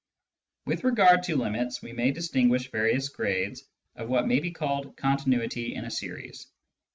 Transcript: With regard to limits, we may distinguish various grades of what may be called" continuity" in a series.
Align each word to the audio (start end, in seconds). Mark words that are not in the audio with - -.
With 0.65 0.83
regard 0.83 1.21
to 1.25 1.35
limits, 1.35 1.83
we 1.83 1.93
may 1.93 2.09
distinguish 2.09 2.71
various 2.71 3.07
grades 3.07 3.65
of 3.95 4.09
what 4.09 4.25
may 4.25 4.39
be 4.39 4.49
called" 4.49 4.97
continuity" 4.97 5.75
in 5.75 5.85
a 5.85 5.91
series. 5.91 6.47